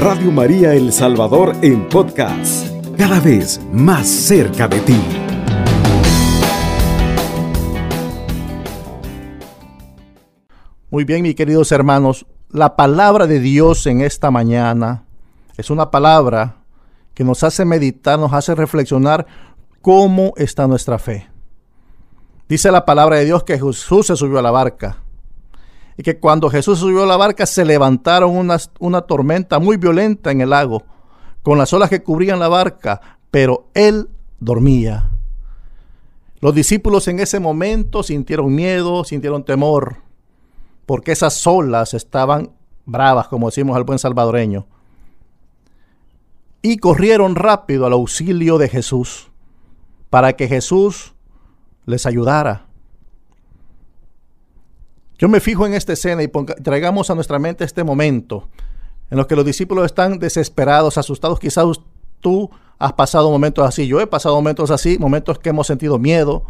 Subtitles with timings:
[0.00, 4.98] Radio María El Salvador en podcast, cada vez más cerca de ti.
[10.88, 15.04] Muy bien, mis queridos hermanos, la palabra de Dios en esta mañana
[15.58, 16.62] es una palabra
[17.12, 19.26] que nos hace meditar, nos hace reflexionar
[19.82, 21.28] cómo está nuestra fe.
[22.48, 24.96] Dice la palabra de Dios que Jesús se subió a la barca
[26.00, 30.30] y que cuando Jesús subió a la barca se levantaron una, una tormenta muy violenta
[30.30, 30.82] en el lago,
[31.42, 35.10] con las olas que cubrían la barca, pero él dormía.
[36.40, 39.98] Los discípulos en ese momento sintieron miedo, sintieron temor,
[40.86, 42.50] porque esas olas estaban
[42.86, 44.66] bravas, como decimos al buen salvadoreño.
[46.62, 49.30] Y corrieron rápido al auxilio de Jesús,
[50.08, 51.12] para que Jesús
[51.84, 52.69] les ayudara.
[55.20, 58.48] Yo me fijo en esta escena y traigamos a nuestra mente este momento
[59.10, 61.38] en los que los discípulos están desesperados, asustados.
[61.38, 61.66] Quizás
[62.20, 63.86] tú has pasado momentos así.
[63.86, 66.46] Yo he pasado momentos así, momentos que hemos sentido miedo,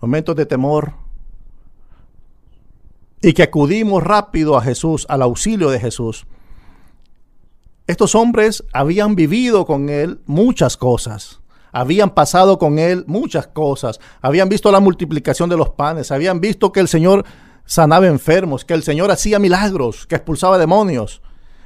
[0.00, 0.94] momentos de temor.
[3.22, 6.26] Y que acudimos rápido a Jesús, al auxilio de Jesús.
[7.86, 11.40] Estos hombres habían vivido con Él muchas cosas
[11.72, 16.72] habían pasado con él muchas cosas, habían visto la multiplicación de los panes, habían visto
[16.72, 17.24] que el Señor
[17.70, 21.22] sanaba enfermos, que el Señor hacía milagros, que expulsaba demonios.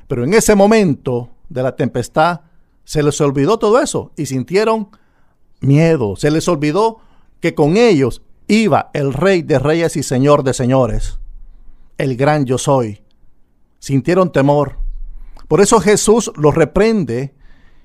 [0.07, 2.43] Pero en ese momento de la tempestad
[2.85, 4.91] se les olvidó todo eso y sintieron
[5.61, 6.99] miedo, se les olvidó
[7.41, 11.21] que con ellos iba el Rey de Reyes y Señor de Señores,
[11.97, 13.03] el gran yo soy.
[13.79, 14.77] Sintieron temor.
[15.49, 17.35] Por eso Jesús los reprende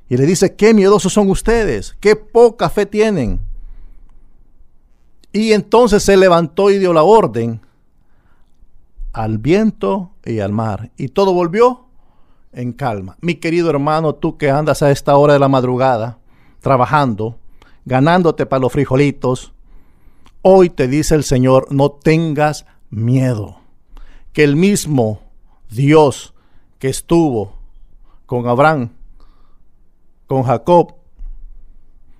[0.09, 3.39] y le dice, qué miedosos son ustedes, qué poca fe tienen.
[5.31, 7.61] Y entonces se levantó y dio la orden
[9.13, 10.91] al viento y al mar.
[10.97, 11.87] Y todo volvió
[12.51, 13.17] en calma.
[13.21, 16.19] Mi querido hermano, tú que andas a esta hora de la madrugada,
[16.59, 17.37] trabajando,
[17.85, 19.53] ganándote para los frijolitos,
[20.41, 23.57] hoy te dice el Señor, no tengas miedo.
[24.33, 25.21] Que el mismo
[25.69, 26.33] Dios
[26.77, 27.57] que estuvo
[28.25, 28.91] con Abraham,
[30.27, 30.95] con Jacob,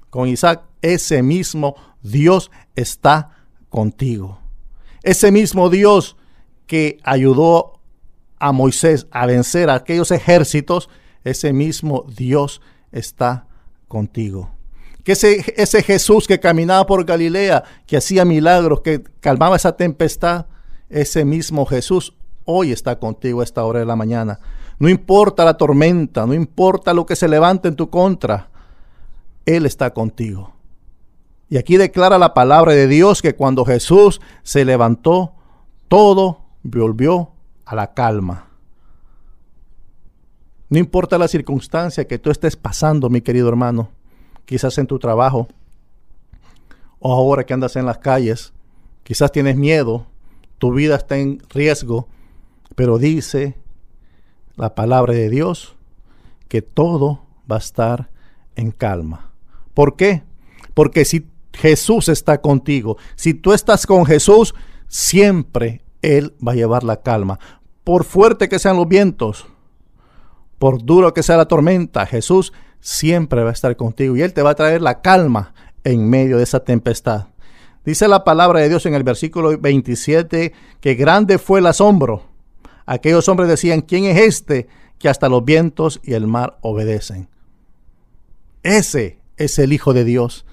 [0.10, 3.32] con Isaac, ese mismo Dios está
[3.70, 4.40] contigo.
[5.04, 6.18] Ese mismo Dios
[6.70, 7.80] que ayudó
[8.38, 10.88] a Moisés a vencer a aquellos ejércitos,
[11.24, 13.48] ese mismo Dios está
[13.88, 14.52] contigo.
[15.04, 20.46] Que ese, ese Jesús que caminaba por Galilea, que hacía milagros, que calmaba esa tempestad,
[20.90, 22.14] ese mismo Jesús
[22.46, 24.40] hoy está contigo a esta hora de la mañana.
[24.78, 28.52] No importa la tormenta, no importa lo que se levante en tu contra,
[29.44, 30.54] Él está contigo.
[31.50, 35.34] Y aquí declara la palabra de Dios que cuando Jesús se levantó,
[35.88, 37.32] todo volvió
[37.66, 38.48] a la calma.
[40.70, 43.90] No importa la circunstancia que tú estés pasando, mi querido hermano,
[44.46, 45.48] quizás en tu trabajo,
[47.00, 48.54] o ahora que andas en las calles,
[49.04, 50.06] quizás tienes miedo,
[50.60, 52.08] tu vida está en riesgo,
[52.76, 53.56] pero dice
[54.56, 55.76] la palabra de Dios
[56.48, 58.10] que todo va a estar
[58.56, 59.32] en calma.
[59.74, 60.24] ¿Por qué?
[60.74, 64.54] Porque si Jesús está contigo, si tú estás con Jesús,
[64.88, 67.40] siempre Él va a llevar la calma.
[67.84, 69.48] Por fuerte que sean los vientos,
[70.58, 74.42] por duro que sea la tormenta, Jesús siempre va a estar contigo y Él te
[74.42, 77.28] va a traer la calma en medio de esa tempestad.
[77.86, 82.30] Dice la palabra de Dios en el versículo 27 que grande fue el asombro
[82.90, 84.68] Aquellos hombres decían, ¿quién es este
[84.98, 87.30] que hasta los vientos y el mar obedecen?
[88.64, 90.44] Ese es el Hijo de Dios.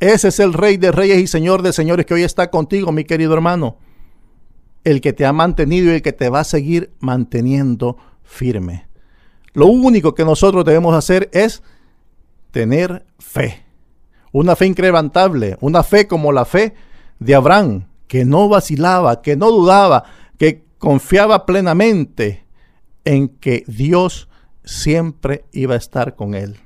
[0.00, 3.04] Ese es el Rey de Reyes y Señor de Señores que hoy está contigo, mi
[3.04, 3.76] querido hermano.
[4.84, 8.86] El que te ha mantenido y el que te va a seguir manteniendo firme.
[9.52, 11.62] Lo único que nosotros debemos hacer es
[12.50, 13.64] tener fe.
[14.32, 16.74] Una fe incrementable, una fe como la fe
[17.18, 20.04] de Abraham, que no vacilaba, que no dudaba,
[20.38, 22.44] que confiaba plenamente
[23.04, 24.28] en que Dios
[24.64, 26.56] siempre iba a estar con él.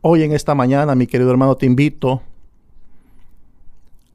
[0.00, 2.22] Hoy en esta mañana, mi querido hermano, te invito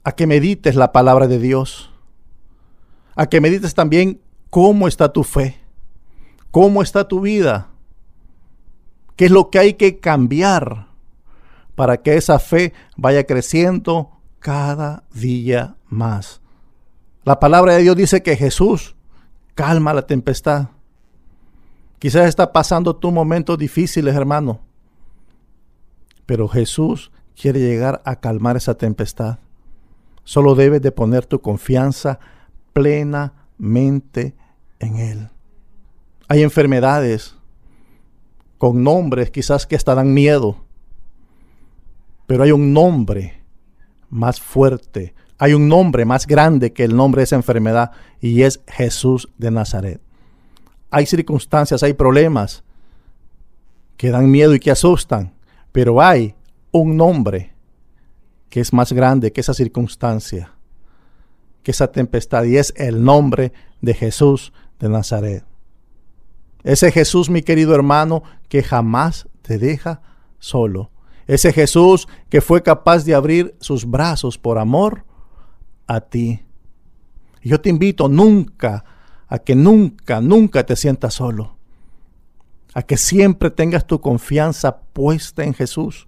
[0.04, 1.92] a que medites la palabra de Dios,
[3.20, 5.60] a que medites también cómo está tu fe,
[6.52, 7.68] cómo está tu vida,
[9.18, 10.88] qué es lo que hay que cambiar
[11.76, 16.40] para que esa fe vaya creciendo cada día más.
[17.26, 18.96] La palabra de Dios dice que Jesús
[19.54, 20.70] calma la tempestad.
[22.00, 24.62] Quizás está pasando tu momentos difíciles, hermano.
[26.26, 29.40] Pero Jesús quiere llegar a calmar esa tempestad.
[30.24, 32.22] Solo debes de poner tu confianza
[32.80, 34.36] plenamente
[34.80, 35.30] en Él.
[36.30, 37.36] Hay enfermedades,
[38.58, 40.64] con nombres quizás que hasta dan miedo.
[42.26, 43.44] Pero hay un nombre
[44.10, 47.92] más fuerte, hay un nombre más grande que el nombre de esa enfermedad
[48.22, 50.00] y es Jesús de Nazaret.
[50.90, 52.64] Hay circunstancias, hay problemas
[53.98, 55.34] que dan miedo y que asustan,
[55.74, 56.34] pero hay
[56.72, 57.52] un nombre
[58.50, 60.54] que es más grande que esa circunstancia,
[61.64, 65.44] que esa tempestad, y es el nombre de Jesús de Nazaret.
[66.64, 70.02] Ese Jesús, mi querido hermano, que jamás te deja
[70.40, 70.92] solo.
[71.28, 75.06] Ese Jesús que fue capaz de abrir sus brazos por amor
[75.88, 76.42] a ti.
[77.42, 78.84] Yo te invito nunca
[79.28, 81.56] a que nunca, nunca te sientas solo.
[82.74, 86.08] A que siempre tengas tu confianza puesta en Jesús.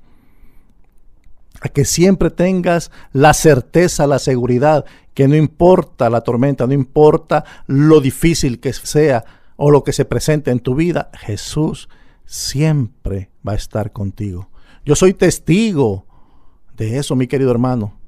[1.61, 7.45] A que siempre tengas la certeza, la seguridad, que no importa la tormenta, no importa
[7.67, 9.23] lo difícil que sea,
[9.63, 11.87] o lo que se presente en tu vida, Jesús
[12.25, 14.49] siempre va a estar contigo.
[14.83, 16.07] Yo soy testigo
[16.75, 17.99] de eso, mi querido hermano.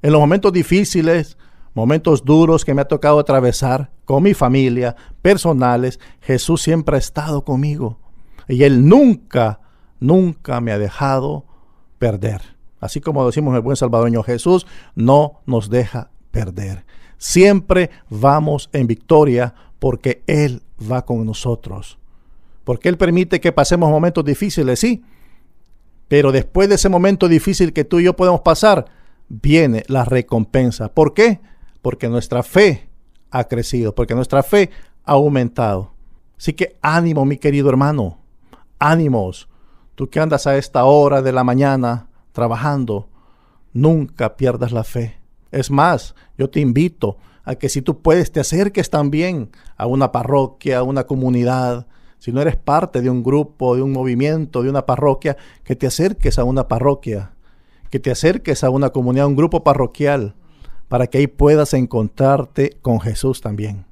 [0.00, 1.36] En los momentos difíciles,
[1.74, 7.44] momentos duros que me ha tocado atravesar con mi familia, personales, Jesús siempre ha estado
[7.44, 7.98] conmigo.
[8.46, 9.60] Y Él nunca,
[9.98, 11.46] nunca me ha dejado
[11.98, 12.42] perder.
[12.82, 16.84] Así como decimos el buen salvadoreño, Jesús no nos deja perder.
[17.16, 21.96] Siempre vamos en victoria porque Él va con nosotros.
[22.64, 25.04] Porque Él permite que pasemos momentos difíciles, sí.
[26.08, 28.86] Pero después de ese momento difícil que tú y yo podemos pasar,
[29.28, 30.92] viene la recompensa.
[30.92, 31.40] ¿Por qué?
[31.82, 32.88] Porque nuestra fe
[33.30, 34.70] ha crecido, porque nuestra fe
[35.04, 35.92] ha aumentado.
[36.36, 38.18] Así que ánimo, mi querido hermano.
[38.80, 39.48] Ánimos.
[39.94, 43.08] Tú que andas a esta hora de la mañana trabajando,
[43.72, 45.18] nunca pierdas la fe.
[45.50, 50.12] Es más, yo te invito a que si tú puedes te acerques también a una
[50.12, 51.86] parroquia, a una comunidad.
[52.18, 55.86] Si no eres parte de un grupo, de un movimiento, de una parroquia, que te
[55.86, 57.32] acerques a una parroquia,
[57.90, 60.34] que te acerques a una comunidad, a un grupo parroquial,
[60.88, 63.86] para que ahí puedas encontrarte con Jesús también.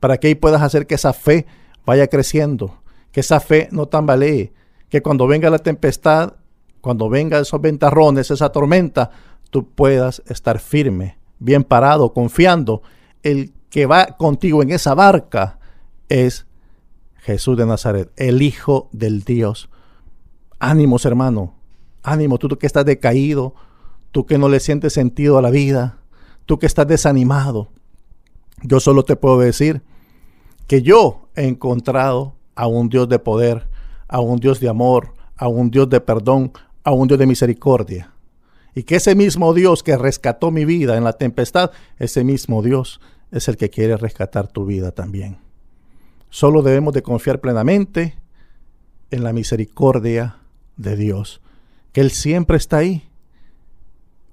[0.00, 1.46] Para que ahí puedas hacer que esa fe
[1.86, 2.82] vaya creciendo,
[3.12, 4.52] que esa fe no tambalee,
[4.88, 6.34] que cuando venga la tempestad,
[6.88, 9.10] cuando vengan esos ventarrones, esa tormenta,
[9.50, 12.80] tú puedas estar firme bien parado, confiando,
[13.22, 15.58] el que va contigo en esa barca
[16.08, 16.46] es
[17.16, 19.68] Jesús de Nazaret, el Hijo del Dios.
[20.60, 21.56] Ánimos, hermano.
[22.02, 23.54] Ánimo, tú que estás decaído,
[24.10, 25.98] tú que no le sientes sentido a la vida,
[26.46, 27.68] tú que estás desanimado.
[28.62, 29.82] Yo solo te puedo decir
[30.66, 33.68] que yo he encontrado a un Dios de poder,
[34.08, 36.52] a un Dios de amor, a un Dios de perdón,
[36.88, 38.12] a un Dios de misericordia.
[38.74, 43.00] Y que ese mismo Dios que rescató mi vida en la tempestad, ese mismo Dios
[43.30, 45.36] es el que quiere rescatar tu vida también.
[46.30, 48.16] Solo debemos de confiar plenamente
[49.10, 50.38] en la misericordia
[50.78, 51.42] de Dios,
[51.92, 53.06] que Él siempre está ahí.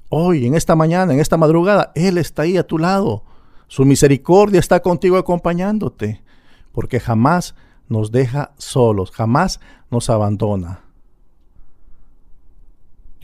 [0.07, 3.23] Hoy, en esta mañana, en esta madrugada, Él está ahí a tu lado.
[3.67, 6.21] Su misericordia está contigo acompañándote,
[6.71, 7.53] porque jamás
[7.89, 9.59] nos deja solos, jamás
[9.91, 10.84] nos abandona.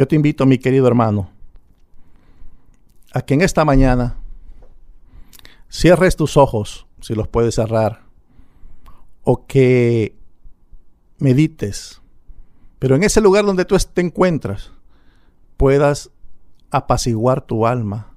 [0.01, 1.29] Yo te invito, mi querido hermano,
[3.13, 4.15] a que en esta mañana
[5.69, 8.01] cierres tus ojos, si los puedes cerrar,
[9.23, 10.15] o que
[11.19, 12.01] medites,
[12.79, 14.71] pero en ese lugar donde tú te encuentras,
[15.55, 16.09] puedas
[16.71, 18.15] apaciguar tu alma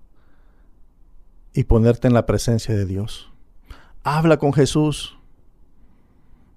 [1.53, 3.31] y ponerte en la presencia de Dios.
[4.05, 5.19] Habla con Jesús.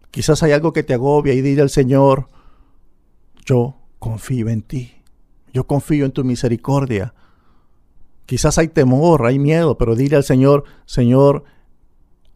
[0.09, 2.29] Quizás hay algo que te agobia y dile al Señor,
[3.43, 4.96] yo confío en ti.
[5.57, 7.15] Yo confío en tu misericordia.
[8.27, 11.45] Quizás hay temor, hay miedo, pero dile al Señor, Señor,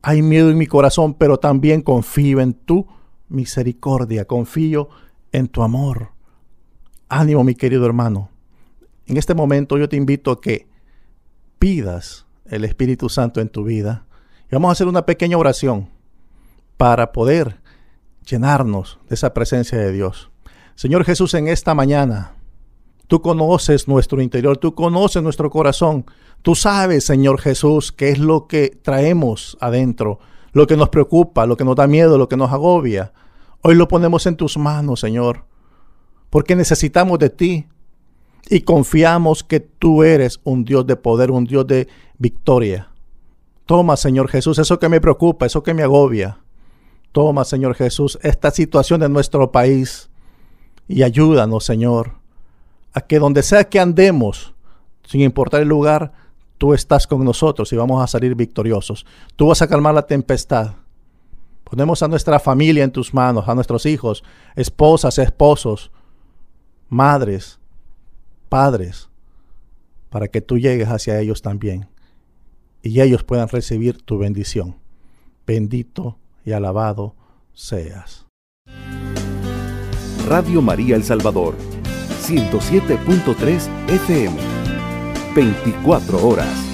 [0.01, 2.87] hay miedo en mi corazón, pero también confío en tu
[3.29, 4.89] misericordia, confío
[5.31, 6.13] en tu amor.
[7.09, 8.31] Ánimo, mi querido hermano.
[9.05, 10.67] En este momento yo te invito a que
[11.59, 14.07] pidas el Espíritu Santo en tu vida.
[14.49, 15.91] Y vamos a hacer una pequeña oración
[16.75, 17.61] para poder
[18.25, 20.31] llenarnos de esa presencia de Dios.
[20.73, 22.40] Señor Jesús, en esta mañana
[23.11, 26.05] Tú conoces nuestro interior, tú conoces nuestro corazón.
[26.43, 30.19] Tú sabes, Señor Jesús, qué es lo que traemos adentro,
[30.53, 33.11] lo que nos preocupa, lo que nos da miedo, lo que nos agobia.
[33.63, 35.43] Hoy lo ponemos en tus manos, Señor,
[36.29, 37.67] porque necesitamos de ti
[38.49, 42.93] y confiamos que tú eres un Dios de poder, un Dios de victoria.
[43.65, 46.39] Toma, Señor Jesús, eso que me preocupa, eso que me agobia.
[47.11, 50.09] Toma, Señor Jesús, esta situación de nuestro país
[50.87, 52.20] y ayúdanos, Señor
[52.93, 54.53] a que donde sea que andemos,
[55.03, 56.13] sin importar el lugar,
[56.57, 59.05] tú estás con nosotros y vamos a salir victoriosos.
[59.35, 60.73] Tú vas a calmar la tempestad.
[61.63, 64.23] Ponemos a nuestra familia en tus manos, a nuestros hijos,
[64.55, 65.91] esposas, esposos,
[66.89, 67.59] madres,
[68.49, 69.09] padres,
[70.09, 71.87] para que tú llegues hacia ellos también
[72.83, 74.75] y ellos puedan recibir tu bendición.
[75.45, 77.15] Bendito y alabado
[77.53, 78.25] seas.
[80.27, 81.55] Radio María El Salvador,
[82.21, 84.35] 107.3 FM,
[85.35, 86.70] 24 horas.